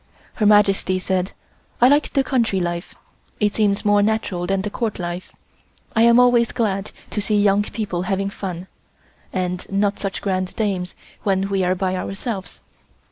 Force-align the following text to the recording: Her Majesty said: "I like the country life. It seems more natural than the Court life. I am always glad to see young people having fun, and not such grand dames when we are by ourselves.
Her 0.33 0.47
Majesty 0.47 0.97
said: 0.97 1.31
"I 1.79 1.87
like 1.87 2.11
the 2.13 2.23
country 2.23 2.59
life. 2.59 2.95
It 3.39 3.53
seems 3.53 3.85
more 3.85 4.01
natural 4.01 4.47
than 4.47 4.63
the 4.63 4.71
Court 4.71 4.97
life. 4.97 5.31
I 5.95 6.01
am 6.01 6.19
always 6.19 6.51
glad 6.51 6.89
to 7.11 7.21
see 7.21 7.39
young 7.39 7.61
people 7.61 8.01
having 8.01 8.31
fun, 8.31 8.65
and 9.31 9.63
not 9.69 9.99
such 9.99 10.23
grand 10.23 10.55
dames 10.55 10.95
when 11.21 11.49
we 11.49 11.63
are 11.63 11.75
by 11.75 11.95
ourselves. 11.95 12.61